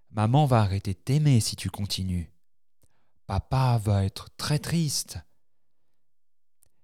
Maman 0.09 0.47
va 0.47 0.61
arrêter 0.61 0.93
de 0.93 0.99
t'aimer 0.99 1.39
si 1.39 1.55
tu 1.55 1.69
continues. 1.69 2.33
Papa 3.29 3.77
va 3.77 4.05
être 4.05 4.31
très 4.37 4.57
triste. 4.57 5.19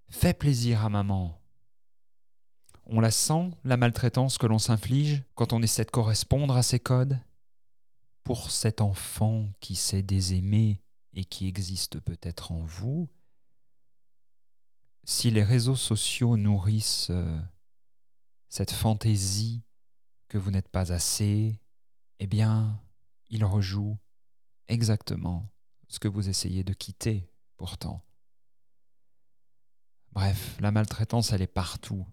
Fais 0.09 0.35
plaisir 0.35 0.85
à 0.85 0.89
maman. 0.89 1.41
On 2.85 2.99
la 2.99 3.09
sent, 3.09 3.49
la 3.63 3.77
maltraitance 3.77 4.37
que 4.37 4.45
l'on 4.45 4.59
s'inflige 4.59 5.23
quand 5.33 5.53
on 5.53 5.63
essaie 5.63 5.85
de 5.85 5.89
correspondre 5.89 6.55
à 6.55 6.61
ces 6.61 6.79
codes 6.79 7.19
Pour 8.23 8.51
cet 8.51 8.79
enfant 8.79 9.49
qui 9.59 9.75
s'est 9.75 10.03
désaimé 10.03 10.83
et 11.13 11.25
qui 11.25 11.47
existe 11.47 11.99
peut-être 11.99 12.51
en 12.51 12.63
vous, 12.63 13.09
si 15.03 15.31
les 15.31 15.43
réseaux 15.43 15.75
sociaux 15.75 16.37
nourrissent 16.37 17.09
euh, 17.09 17.41
cette 18.49 18.69
fantaisie 18.69 19.63
que 20.27 20.37
vous 20.37 20.51
n'êtes 20.51 20.69
pas 20.69 20.93
assez, 20.93 21.59
eh 22.19 22.27
bien, 22.27 22.79
ils 23.31 23.45
rejouent 23.45 23.97
exactement 24.67 25.49
ce 25.87 25.99
que 25.99 26.07
vous 26.07 26.29
essayez 26.29 26.63
de 26.63 26.73
quitter 26.73 27.29
pourtant. 27.57 28.03
Bref, 30.11 30.57
la 30.61 30.71
maltraitance, 30.71 31.33
elle 31.33 31.41
est 31.41 31.47
partout. 31.47 32.05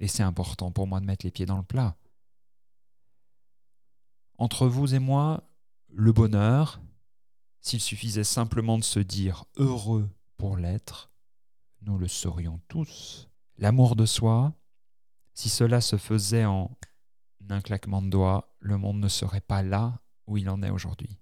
Et 0.00 0.08
c'est 0.08 0.22
important 0.22 0.72
pour 0.72 0.86
moi 0.86 1.00
de 1.00 1.06
mettre 1.06 1.24
les 1.24 1.30
pieds 1.30 1.46
dans 1.46 1.56
le 1.56 1.62
plat. 1.62 1.96
Entre 4.38 4.66
vous 4.66 4.94
et 4.94 4.98
moi, 4.98 5.48
le 5.88 6.12
bonheur, 6.12 6.80
s'il 7.60 7.80
suffisait 7.80 8.24
simplement 8.24 8.76
de 8.76 8.84
se 8.84 8.98
dire 8.98 9.44
heureux 9.56 10.10
pour 10.36 10.56
l'être, 10.56 11.12
nous 11.82 11.96
le 11.96 12.08
serions 12.08 12.60
tous. 12.66 13.28
L'amour 13.56 13.94
de 13.94 14.04
soi, 14.04 14.52
si 15.32 15.48
cela 15.48 15.80
se 15.80 15.96
faisait 15.96 16.44
en 16.44 16.76
un 17.48 17.60
claquement 17.60 18.02
de 18.02 18.10
doigts, 18.10 18.56
le 18.58 18.76
monde 18.78 18.98
ne 18.98 19.08
serait 19.08 19.40
pas 19.40 19.62
là 19.62 20.00
où 20.26 20.36
il 20.36 20.48
en 20.50 20.62
est 20.62 20.70
aujourd'hui. 20.70 21.20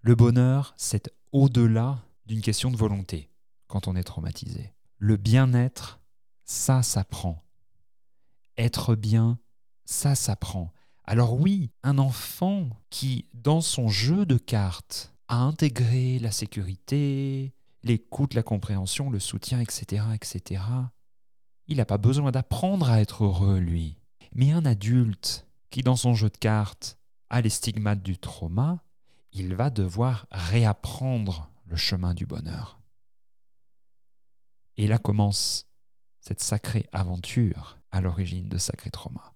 Le 0.00 0.14
bonheur, 0.14 0.74
c'est 0.76 1.12
au-delà 1.32 1.98
d'une 2.26 2.40
question 2.40 2.70
de 2.70 2.76
volonté 2.76 3.30
quand 3.66 3.88
on 3.88 3.96
est 3.96 4.04
traumatisé. 4.04 4.72
Le 4.96 5.16
bien-être, 5.16 6.00
ça 6.44 6.82
s'apprend. 6.82 7.44
Être 8.56 8.94
bien, 8.94 9.38
ça 9.84 10.14
s'apprend. 10.14 10.72
Alors 11.04 11.40
oui, 11.40 11.70
un 11.82 11.98
enfant 11.98 12.68
qui, 12.90 13.26
dans 13.34 13.60
son 13.60 13.88
jeu 13.88 14.24
de 14.24 14.36
cartes, 14.36 15.12
a 15.26 15.36
intégré 15.36 16.18
la 16.18 16.30
sécurité, 16.30 17.52
l'écoute, 17.82 18.34
la 18.34 18.42
compréhension, 18.42 19.10
le 19.10 19.18
soutien, 19.18 19.60
etc., 19.60 20.04
etc., 20.14 20.62
il 21.66 21.76
n'a 21.76 21.84
pas 21.84 21.98
besoin 21.98 22.30
d'apprendre 22.30 22.88
à 22.88 23.00
être 23.00 23.24
heureux, 23.24 23.58
lui. 23.58 23.98
Mais 24.32 24.52
un 24.52 24.64
adulte 24.64 25.46
qui, 25.70 25.82
dans 25.82 25.96
son 25.96 26.14
jeu 26.14 26.30
de 26.30 26.38
cartes, 26.38 26.98
a 27.30 27.42
les 27.42 27.50
stigmates 27.50 28.02
du 28.02 28.16
trauma, 28.16 28.82
il 29.32 29.54
va 29.54 29.70
devoir 29.70 30.26
réapprendre 30.30 31.50
le 31.66 31.76
chemin 31.76 32.14
du 32.14 32.26
bonheur. 32.26 32.80
Et 34.76 34.86
là 34.86 34.98
commence 34.98 35.66
cette 36.20 36.40
sacrée 36.40 36.86
aventure 36.92 37.78
à 37.90 38.00
l'origine 38.00 38.48
de 38.48 38.58
sacré 38.58 38.90
trauma. 38.90 39.34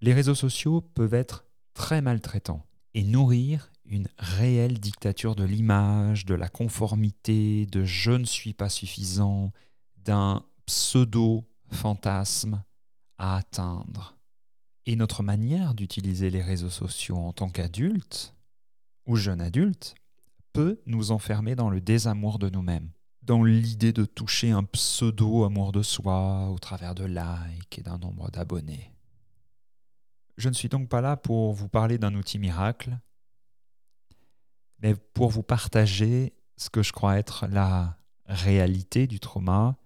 Les 0.00 0.12
réseaux 0.12 0.34
sociaux 0.34 0.80
peuvent 0.80 1.14
être 1.14 1.46
très 1.74 2.02
maltraitants 2.02 2.66
et 2.94 3.04
nourrir 3.04 3.70
une 3.84 4.08
réelle 4.18 4.80
dictature 4.80 5.36
de 5.36 5.44
l'image, 5.44 6.24
de 6.24 6.34
la 6.34 6.48
conformité, 6.48 7.66
de 7.66 7.84
je 7.84 8.12
ne 8.12 8.24
suis 8.24 8.52
pas 8.52 8.68
suffisant, 8.68 9.52
d'un 9.96 10.44
pseudo-fantasme 10.66 12.64
à 13.18 13.36
atteindre. 13.36 14.16
Et 14.86 14.96
notre 14.96 15.22
manière 15.22 15.74
d'utiliser 15.74 16.30
les 16.30 16.42
réseaux 16.42 16.70
sociaux 16.70 17.16
en 17.16 17.32
tant 17.32 17.48
qu'adulte 17.48 18.34
ou 19.06 19.16
jeune 19.16 19.40
adulte 19.40 19.94
peut 20.52 20.80
nous 20.86 21.12
enfermer 21.12 21.54
dans 21.54 21.70
le 21.70 21.80
désamour 21.80 22.38
de 22.38 22.50
nous-mêmes, 22.50 22.90
dans 23.22 23.44
l'idée 23.44 23.92
de 23.92 24.04
toucher 24.04 24.50
un 24.50 24.64
pseudo-amour 24.64 25.72
de 25.72 25.82
soi 25.82 26.48
au 26.50 26.58
travers 26.58 26.94
de 26.94 27.04
likes 27.04 27.78
et 27.78 27.82
d'un 27.82 27.98
nombre 27.98 28.30
d'abonnés. 28.30 28.92
Je 30.36 30.48
ne 30.48 30.54
suis 30.54 30.68
donc 30.68 30.88
pas 30.88 31.00
là 31.00 31.16
pour 31.16 31.52
vous 31.52 31.68
parler 31.68 31.98
d'un 31.98 32.14
outil 32.14 32.38
miracle, 32.38 32.98
mais 34.80 34.94
pour 34.94 35.30
vous 35.30 35.42
partager 35.42 36.34
ce 36.56 36.70
que 36.70 36.82
je 36.82 36.92
crois 36.92 37.18
être 37.18 37.46
la 37.46 37.96
réalité 38.26 39.06
du 39.06 39.20
trauma 39.20 39.76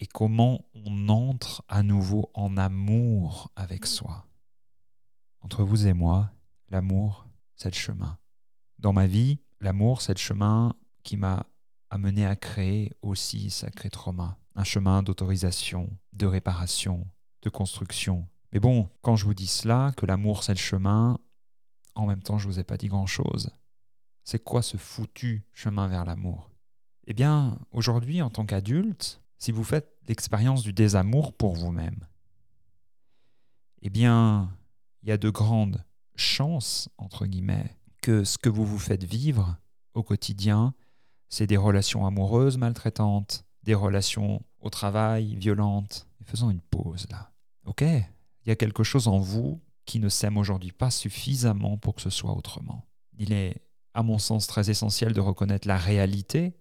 et 0.00 0.06
comment 0.06 0.64
on 0.74 1.08
entre 1.10 1.62
à 1.68 1.82
nouveau 1.82 2.30
en 2.34 2.56
amour 2.56 3.52
avec 3.54 3.86
soi. 3.86 4.26
Entre 5.42 5.62
vous 5.62 5.86
et 5.86 5.92
moi, 5.92 6.32
l'amour, 6.70 7.26
c'est 7.54 7.70
le 7.70 7.78
chemin. 7.78 8.18
Dans 8.78 8.94
ma 8.94 9.06
vie, 9.06 9.40
l'amour, 9.60 10.00
c'est 10.00 10.14
le 10.14 10.18
chemin 10.18 10.74
qui 11.02 11.18
m'a 11.18 11.46
amené 11.90 12.24
à 12.24 12.34
créer 12.34 12.92
aussi 13.02 13.50
Sacré 13.50 13.90
Trauma. 13.90 14.38
Un 14.54 14.64
chemin 14.64 15.02
d'autorisation, 15.02 15.90
de 16.14 16.26
réparation, 16.26 17.06
de 17.42 17.50
construction. 17.50 18.26
Mais 18.52 18.60
bon, 18.60 18.88
quand 19.02 19.16
je 19.16 19.26
vous 19.26 19.34
dis 19.34 19.46
cela, 19.46 19.92
que 19.96 20.06
l'amour 20.06 20.42
c'est 20.42 20.54
le 20.54 20.58
chemin, 20.58 21.18
en 21.94 22.06
même 22.06 22.22
temps 22.22 22.38
je 22.38 22.48
ne 22.48 22.52
vous 22.52 22.58
ai 22.58 22.64
pas 22.64 22.78
dit 22.78 22.88
grand-chose. 22.88 23.50
C'est 24.24 24.42
quoi 24.42 24.62
ce 24.62 24.76
foutu 24.76 25.44
chemin 25.52 25.88
vers 25.88 26.04
l'amour? 26.04 26.50
Eh 27.06 27.14
bien, 27.14 27.58
aujourd'hui, 27.72 28.22
en 28.22 28.30
tant 28.30 28.46
qu'adulte, 28.46 29.20
si 29.40 29.52
vous 29.52 29.64
faites 29.64 29.96
l'expérience 30.06 30.62
du 30.62 30.74
désamour 30.74 31.32
pour 31.32 31.54
vous-même, 31.54 32.06
eh 33.82 33.88
bien, 33.88 34.54
il 35.02 35.08
y 35.08 35.12
a 35.12 35.16
de 35.16 35.30
grandes 35.30 35.82
chances, 36.14 36.90
entre 36.98 37.26
guillemets, 37.26 37.74
que 38.02 38.22
ce 38.22 38.36
que 38.36 38.50
vous 38.50 38.66
vous 38.66 38.78
faites 38.78 39.02
vivre 39.02 39.56
au 39.94 40.02
quotidien, 40.02 40.74
c'est 41.30 41.46
des 41.46 41.56
relations 41.56 42.06
amoureuses 42.06 42.58
maltraitantes, 42.58 43.46
des 43.62 43.74
relations 43.74 44.42
au 44.60 44.68
travail 44.68 45.34
violentes. 45.36 46.06
faisons 46.26 46.50
une 46.50 46.60
pause 46.60 47.06
là. 47.10 47.32
Ok, 47.64 47.80
il 47.80 48.48
y 48.48 48.50
a 48.50 48.56
quelque 48.56 48.84
chose 48.84 49.08
en 49.08 49.18
vous 49.18 49.60
qui 49.86 50.00
ne 50.00 50.10
s'aime 50.10 50.36
aujourd'hui 50.36 50.72
pas 50.72 50.90
suffisamment 50.90 51.78
pour 51.78 51.94
que 51.94 52.02
ce 52.02 52.10
soit 52.10 52.36
autrement. 52.36 52.86
Il 53.18 53.32
est, 53.32 53.62
à 53.94 54.02
mon 54.02 54.18
sens, 54.18 54.46
très 54.46 54.68
essentiel 54.70 55.14
de 55.14 55.20
reconnaître 55.20 55.66
la 55.66 55.78
réalité 55.78 56.54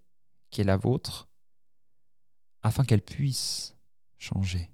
qui 0.49 0.61
est 0.61 0.65
la 0.65 0.77
vôtre 0.77 1.28
afin 2.63 2.83
qu'elle 2.83 3.01
puisse 3.01 3.75
changer. 4.17 4.69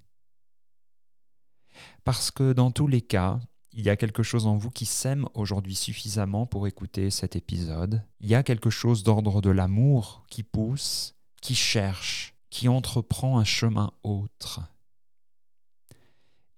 Parce 2.04 2.30
que 2.30 2.52
dans 2.52 2.70
tous 2.70 2.86
les 2.86 3.00
cas, 3.00 3.40
il 3.72 3.84
y 3.84 3.90
a 3.90 3.96
quelque 3.96 4.22
chose 4.22 4.46
en 4.46 4.56
vous 4.56 4.70
qui 4.70 4.86
s'aime 4.86 5.28
aujourd'hui 5.34 5.74
suffisamment 5.74 6.46
pour 6.46 6.66
écouter 6.66 7.10
cet 7.10 7.36
épisode. 7.36 8.02
Il 8.20 8.28
y 8.28 8.34
a 8.34 8.42
quelque 8.42 8.70
chose 8.70 9.02
d'ordre 9.02 9.42
de 9.42 9.50
l'amour 9.50 10.24
qui 10.30 10.42
pousse, 10.42 11.14
qui 11.42 11.54
cherche, 11.54 12.34
qui 12.48 12.68
entreprend 12.68 13.38
un 13.38 13.44
chemin 13.44 13.92
autre. 14.02 14.62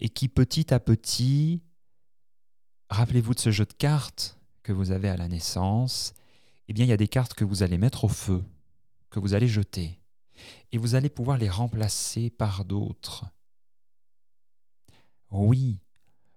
Et 0.01 0.09
qui 0.09 0.29
petit 0.29 0.73
à 0.73 0.79
petit, 0.79 1.61
rappelez-vous 2.89 3.35
de 3.35 3.41
ce 3.41 3.51
jeu 3.51 3.65
de 3.65 3.73
cartes 3.73 4.39
que 4.63 4.73
vous 4.73 4.93
avez 4.93 5.09
à 5.09 5.17
la 5.17 5.27
naissance, 5.27 6.15
eh 6.69 6.73
bien 6.73 6.85
il 6.85 6.89
y 6.89 6.93
a 6.93 6.97
des 6.97 7.09
cartes 7.09 7.35
que 7.35 7.45
vous 7.45 7.65
allez 7.65 7.79
mettre 7.79 8.05
au 8.05 8.09
feu, 8.09 8.45
que 9.11 9.19
vous 9.19 9.35
allez 9.35 9.49
jeter 9.49 9.98
et 10.73 10.79
vous 10.79 10.95
allez 10.95 11.09
pouvoir 11.09 11.39
les 11.39 11.49
remplacer 11.49 12.31
par 12.31 12.65
d'autres. 12.65 13.27
Oui, 15.31 15.81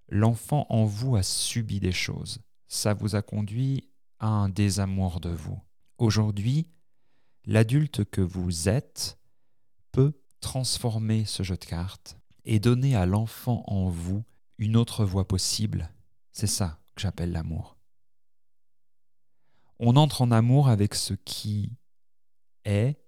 l'enfant 0.10 0.66
en 0.70 0.86
vous 0.86 1.16
a 1.16 1.24
subi 1.24 1.80
des 1.80 1.92
choses. 1.92 2.40
Ça 2.68 2.94
vous 2.94 3.16
a 3.16 3.22
conduit 3.22 3.90
à 4.20 4.28
un 4.28 4.50
désamour 4.50 5.20
de 5.20 5.30
vous. 5.30 5.60
Aujourd'hui, 5.98 6.68
l'adulte 7.46 8.06
que 8.06 8.22
vous 8.22 8.70
êtes 8.70 9.20
peut 9.92 10.14
transformer 10.40 11.26
ce 11.26 11.44
jeu 11.44 11.58
de 11.58 11.66
cartes 11.66 12.18
et 12.46 12.60
donner 12.60 12.96
à 12.96 13.06
l'enfant 13.06 13.64
en 13.68 13.90
vous 13.90 14.24
une 14.58 14.78
autre 14.78 15.06
voie 15.06 15.28
possible. 15.28 15.92
C'est 16.32 16.48
ça 16.48 16.80
que 16.96 17.02
j'appelle 17.02 17.32
l'amour. 17.32 17.78
On 19.80 19.96
entre 19.96 20.22
en 20.22 20.32
amour 20.32 20.70
avec 20.70 20.94
ce 20.94 21.14
qui 21.14 21.76
est 22.66 23.01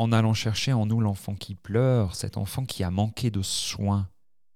en 0.00 0.12
allant 0.12 0.32
chercher 0.32 0.72
en 0.72 0.86
nous 0.86 0.98
l'enfant 0.98 1.34
qui 1.34 1.54
pleure, 1.54 2.14
cet 2.16 2.38
enfant 2.38 2.64
qui 2.64 2.82
a 2.82 2.90
manqué 2.90 3.30
de 3.30 3.42
soins. 3.42 4.08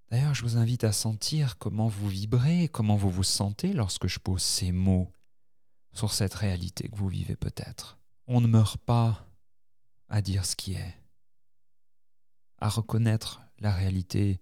D'ailleurs, 0.09 0.33
je 0.33 0.41
vous 0.41 0.57
invite 0.57 0.83
à 0.83 0.91
sentir 0.91 1.59
comment 1.59 1.87
vous 1.87 2.09
vibrez, 2.09 2.67
comment 2.67 2.95
vous 2.95 3.11
vous 3.11 3.21
sentez 3.21 3.71
lorsque 3.71 4.07
je 4.07 4.17
pose 4.17 4.41
ces 4.41 4.71
mots 4.71 5.11
sur 5.93 6.11
cette 6.11 6.33
réalité 6.33 6.89
que 6.89 6.95
vous 6.95 7.09
vivez 7.09 7.35
peut-être. 7.35 7.99
On 8.25 8.41
ne 8.41 8.47
meurt 8.47 8.79
pas 8.79 9.27
à 10.09 10.23
dire 10.23 10.47
ce 10.47 10.55
qui 10.55 10.73
est, 10.73 10.95
à 12.57 12.67
reconnaître 12.67 13.43
la 13.59 13.71
réalité 13.71 14.41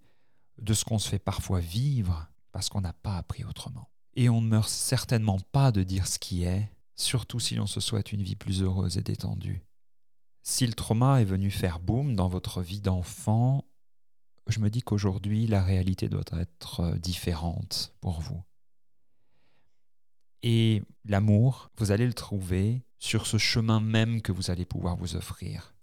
de 0.56 0.72
ce 0.72 0.86
qu'on 0.86 0.98
se 0.98 1.10
fait 1.10 1.18
parfois 1.18 1.60
vivre 1.60 2.28
parce 2.50 2.70
qu'on 2.70 2.80
n'a 2.80 2.94
pas 2.94 3.18
appris 3.18 3.44
autrement. 3.44 3.90
Et 4.14 4.30
on 4.30 4.40
ne 4.40 4.48
meurt 4.48 4.70
certainement 4.70 5.38
pas 5.52 5.70
de 5.70 5.82
dire 5.82 6.06
ce 6.06 6.18
qui 6.18 6.44
est, 6.44 6.66
surtout 6.96 7.40
si 7.40 7.56
l'on 7.56 7.66
se 7.66 7.80
souhaite 7.80 8.12
une 8.12 8.22
vie 8.22 8.36
plus 8.36 8.62
heureuse 8.62 8.96
et 8.96 9.02
détendue. 9.02 9.66
Si 10.46 10.66
le 10.66 10.74
trauma 10.74 11.22
est 11.22 11.24
venu 11.24 11.50
faire 11.50 11.80
boum 11.80 12.14
dans 12.14 12.28
votre 12.28 12.60
vie 12.60 12.82
d'enfant, 12.82 13.64
je 14.46 14.60
me 14.60 14.68
dis 14.68 14.82
qu'aujourd'hui, 14.82 15.46
la 15.46 15.62
réalité 15.62 16.10
doit 16.10 16.22
être 16.32 16.80
euh, 16.80 16.98
différente 16.98 17.94
pour 18.02 18.20
vous. 18.20 18.44
Et 20.42 20.82
l'amour, 21.06 21.70
vous 21.78 21.92
allez 21.92 22.06
le 22.06 22.12
trouver 22.12 22.84
sur 22.98 23.26
ce 23.26 23.38
chemin 23.38 23.80
même 23.80 24.20
que 24.20 24.32
vous 24.32 24.50
allez 24.50 24.66
pouvoir 24.66 24.96
vous 24.96 25.16
offrir. 25.16 25.74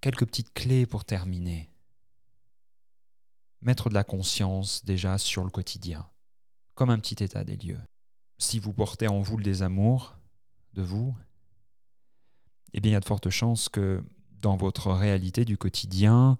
Quelques 0.00 0.26
petites 0.26 0.52
clés 0.52 0.84
pour 0.84 1.04
terminer. 1.04 1.70
Mettre 3.60 3.88
de 3.88 3.94
la 3.94 4.02
conscience 4.02 4.84
déjà 4.84 5.16
sur 5.16 5.44
le 5.44 5.50
quotidien, 5.50 6.10
comme 6.74 6.90
un 6.90 6.98
petit 6.98 7.22
état 7.22 7.44
des 7.44 7.56
lieux. 7.56 7.80
Si 8.36 8.58
vous 8.58 8.72
portez 8.72 9.06
en 9.06 9.20
vous 9.20 9.36
le 9.36 9.44
désamour 9.44 10.16
de 10.72 10.82
vous, 10.82 11.14
eh 12.74 12.80
bien, 12.80 12.90
il 12.90 12.94
y 12.94 12.96
a 12.96 13.00
de 13.00 13.04
fortes 13.04 13.30
chances 13.30 13.68
que 13.68 14.04
dans 14.42 14.56
votre 14.56 14.92
réalité 14.92 15.44
du 15.44 15.56
quotidien, 15.56 16.38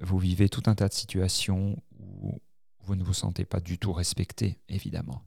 vous 0.00 0.18
vivez 0.18 0.48
tout 0.48 0.62
un 0.66 0.74
tas 0.74 0.88
de 0.88 0.94
situations 0.94 1.80
où 1.98 2.40
vous 2.80 2.96
ne 2.96 3.04
vous 3.04 3.12
sentez 3.12 3.44
pas 3.44 3.60
du 3.60 3.78
tout 3.78 3.92
respecté, 3.92 4.58
évidemment. 4.68 5.22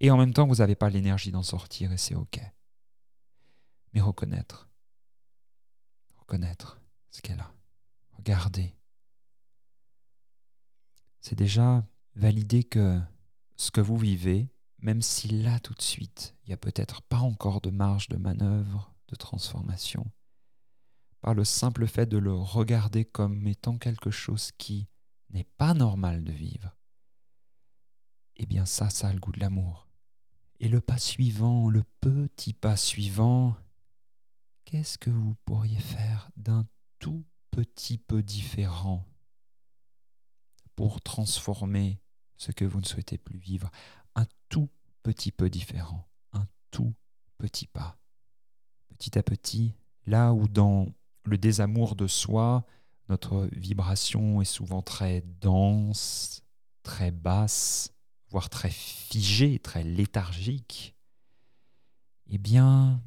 Et 0.00 0.10
en 0.10 0.16
même 0.16 0.32
temps, 0.32 0.46
vous 0.46 0.56
n'avez 0.56 0.74
pas 0.74 0.88
l'énergie 0.88 1.30
d'en 1.30 1.42
sortir 1.42 1.92
et 1.92 1.98
c'est 1.98 2.14
OK. 2.14 2.40
Mais 3.92 4.00
reconnaître, 4.00 4.70
reconnaître 6.16 6.80
ce 7.10 7.20
qu'elle 7.20 7.40
a, 7.40 7.52
regarder, 8.16 8.74
c'est 11.20 11.36
déjà 11.36 11.86
valider 12.14 12.64
que 12.64 12.98
ce 13.56 13.70
que 13.70 13.82
vous 13.82 13.98
vivez, 13.98 14.48
même 14.78 15.02
si 15.02 15.28
là 15.28 15.58
tout 15.60 15.74
de 15.74 15.82
suite, 15.82 16.34
il 16.44 16.48
n'y 16.48 16.54
a 16.54 16.58
peut-être 16.58 17.02
pas 17.02 17.18
encore 17.18 17.60
de 17.60 17.70
marge 17.70 18.08
de 18.08 18.16
manœuvre, 18.16 18.94
de 19.08 19.16
transformation, 19.16 20.10
par 21.20 21.34
le 21.34 21.44
simple 21.44 21.86
fait 21.86 22.06
de 22.06 22.18
le 22.18 22.32
regarder 22.32 23.04
comme 23.04 23.46
étant 23.46 23.78
quelque 23.78 24.10
chose 24.10 24.52
qui 24.56 24.88
n'est 25.30 25.44
pas 25.44 25.74
normal 25.74 26.24
de 26.24 26.32
vivre, 26.32 26.76
eh 28.36 28.46
bien 28.46 28.64
ça, 28.64 28.88
ça 28.88 29.08
a 29.08 29.12
le 29.12 29.18
goût 29.18 29.32
de 29.32 29.40
l'amour. 29.40 29.88
Et 30.60 30.68
le 30.68 30.80
pas 30.80 30.98
suivant, 30.98 31.68
le 31.68 31.84
petit 32.00 32.52
pas 32.52 32.76
suivant, 32.76 33.56
qu'est-ce 34.64 34.98
que 34.98 35.10
vous 35.10 35.34
pourriez 35.44 35.78
faire 35.78 36.30
d'un 36.36 36.66
tout 36.98 37.24
petit 37.50 37.98
peu 37.98 38.22
différent 38.22 39.04
pour 40.74 41.00
transformer 41.00 42.00
ce 42.36 42.52
que 42.52 42.64
vous 42.64 42.80
ne 42.80 42.86
souhaitez 42.86 43.18
plus 43.18 43.38
vivre. 43.38 43.70
Un 44.18 44.26
tout 44.48 44.68
petit 45.04 45.30
peu 45.30 45.48
différent, 45.48 46.08
un 46.32 46.44
tout 46.72 46.92
petit 47.38 47.68
pas. 47.68 47.96
Petit 48.88 49.16
à 49.16 49.22
petit, 49.22 49.76
là 50.06 50.32
où 50.32 50.48
dans 50.48 50.88
le 51.22 51.38
désamour 51.38 51.94
de 51.94 52.08
soi, 52.08 52.66
notre 53.08 53.48
vibration 53.52 54.42
est 54.42 54.44
souvent 54.44 54.82
très 54.82 55.20
dense, 55.40 56.42
très 56.82 57.12
basse, 57.12 57.94
voire 58.28 58.50
très 58.50 58.70
figée, 58.70 59.60
très 59.60 59.84
léthargique, 59.84 60.96
eh 62.26 62.38
bien, 62.38 63.00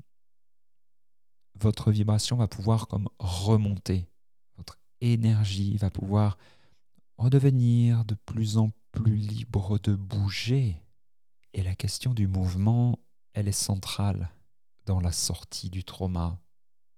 votre 1.55 1.91
vibration 1.91 2.37
va 2.37 2.47
pouvoir 2.47 2.87
comme 2.87 3.09
remonter. 3.19 4.07
Votre 4.55 4.79
énergie 5.01 5.75
va 5.75 5.89
pouvoir 5.89 6.37
redevenir 7.17 8.05
de 8.05 8.15
plus 8.15 8.57
en 8.57 8.71
plus 8.93 9.17
libre 9.17 9.77
de 9.79 9.93
bouger. 9.93 10.81
Et 11.53 11.63
la 11.63 11.75
question 11.75 12.13
du 12.13 12.27
mouvement, 12.27 12.99
elle 13.33 13.47
est 13.47 13.51
centrale 13.51 14.29
dans 14.85 14.99
la 14.99 15.11
sortie 15.11 15.69
du 15.69 15.83
trauma, 15.83 16.39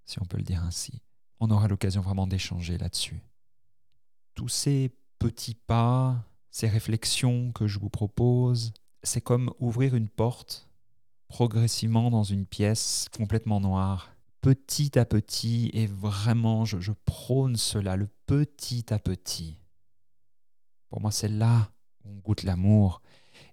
si 0.06 0.22
on 0.22 0.26
peut 0.26 0.38
le 0.38 0.44
dire 0.44 0.64
ainsi. 0.64 1.02
On 1.40 1.50
aura 1.52 1.68
l'occasion 1.68 2.02
vraiment 2.02 2.28
d'échanger 2.28 2.78
là-dessus. 2.78 3.22
Tous 4.36 4.50
ces 4.50 4.96
petits 5.20 5.56
pas, 5.56 6.24
ces 6.52 6.68
réflexions 6.68 7.52
que 7.52 7.68
je 7.68 7.80
vous 7.80 7.90
propose, 7.90 8.74
c'est 9.02 9.22
comme 9.22 9.54
ouvrir 9.60 9.96
une 9.96 10.10
porte 10.10 10.70
progressivement 11.28 12.12
dans 12.12 12.24
une 12.24 12.46
pièce 12.46 13.08
complètement 13.16 13.60
noire. 13.60 14.16
Petit 14.42 15.00
à 15.00 15.06
petit, 15.06 15.72
et 15.74 15.88
vraiment, 15.88 16.66
je, 16.66 16.92
prône 17.06 17.56
cela, 17.56 17.96
le 17.96 18.08
petit 18.28 18.94
à 18.94 19.00
petit. 19.00 19.58
Pour 20.90 21.02
moi, 21.02 21.12
c'est 21.12 21.30
là 21.30 21.72
où 22.04 22.12
on 22.12 22.18
goûte 22.18 22.44
l'amour. 22.44 23.02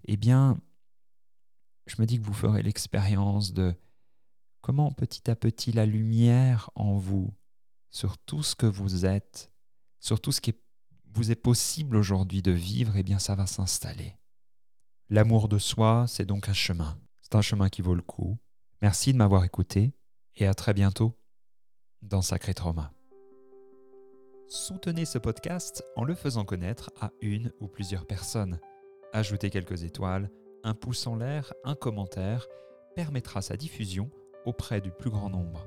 Eh 0.04 0.16
bien, 0.16 0.58
je 1.90 2.00
me 2.00 2.06
dis 2.06 2.20
que 2.20 2.24
vous 2.24 2.32
ferez 2.32 2.62
l'expérience 2.62 3.52
de 3.52 3.74
comment 4.60 4.92
petit 4.92 5.28
à 5.28 5.34
petit 5.34 5.72
la 5.72 5.86
lumière 5.86 6.70
en 6.76 6.96
vous, 6.96 7.34
sur 7.90 8.16
tout 8.16 8.44
ce 8.44 8.54
que 8.54 8.66
vous 8.66 9.06
êtes, 9.06 9.50
sur 9.98 10.20
tout 10.20 10.30
ce 10.30 10.40
qui 10.40 10.54
vous 11.12 11.32
est 11.32 11.36
possible 11.36 11.96
aujourd'hui 11.96 12.42
de 12.42 12.52
vivre, 12.52 12.96
eh 12.96 13.02
bien 13.02 13.18
ça 13.18 13.34
va 13.34 13.46
s'installer. 13.46 14.16
L'amour 15.08 15.48
de 15.48 15.58
soi, 15.58 16.04
c'est 16.06 16.26
donc 16.26 16.48
un 16.48 16.52
chemin. 16.52 16.96
C'est 17.22 17.34
un 17.34 17.42
chemin 17.42 17.68
qui 17.68 17.82
vaut 17.82 17.96
le 17.96 18.02
coup. 18.02 18.38
Merci 18.82 19.12
de 19.12 19.18
m'avoir 19.18 19.44
écouté 19.44 19.92
et 20.36 20.46
à 20.46 20.54
très 20.54 20.74
bientôt 20.74 21.18
dans 22.02 22.22
Sacré 22.22 22.54
Trauma. 22.54 22.92
Soutenez 24.46 25.06
ce 25.06 25.18
podcast 25.18 25.82
en 25.96 26.04
le 26.04 26.14
faisant 26.14 26.44
connaître 26.44 26.90
à 27.00 27.10
une 27.20 27.52
ou 27.58 27.66
plusieurs 27.66 28.06
personnes. 28.06 28.60
Ajoutez 29.12 29.50
quelques 29.50 29.82
étoiles, 29.82 30.30
un 30.64 30.74
pouce 30.74 31.06
en 31.06 31.16
l'air, 31.16 31.54
un 31.64 31.74
commentaire 31.74 32.46
permettra 32.94 33.42
sa 33.42 33.56
diffusion 33.56 34.10
auprès 34.44 34.80
du 34.80 34.90
plus 34.90 35.10
grand 35.10 35.30
nombre. 35.30 35.66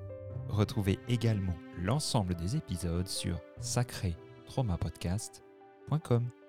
Retrouvez 0.49 0.99
également 1.07 1.55
l'ensemble 1.81 2.35
des 2.35 2.55
épisodes 2.55 3.07
sur 3.07 3.39
sacré-traumapodcast.com. 3.59 6.42